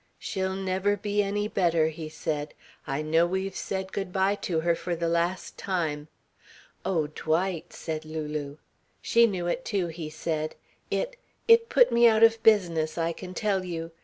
"She'll 0.17 0.55
never 0.55 0.97
be 0.97 1.21
any 1.21 1.47
better," 1.47 1.89
he 1.89 2.09
said. 2.09 2.55
"I 2.87 3.03
know 3.03 3.27
we've 3.27 3.55
said 3.55 3.93
good 3.93 4.11
bye 4.11 4.33
to 4.41 4.61
her 4.61 4.73
for 4.73 4.95
the 4.95 5.07
last 5.07 5.59
time." 5.59 6.07
"Oh, 6.83 7.05
Dwight!" 7.05 7.71
said 7.71 8.03
Lulu. 8.03 8.57
"She 9.03 9.27
knew 9.27 9.45
it 9.45 9.63
too," 9.63 9.89
he 9.89 10.09
said. 10.09 10.55
"It 10.89 11.17
it 11.47 11.69
put 11.69 11.91
me 11.91 12.07
out 12.07 12.23
of 12.23 12.41
business, 12.41 12.97
I 12.97 13.13
can 13.13 13.35
tell 13.35 13.63
you. 13.63 13.91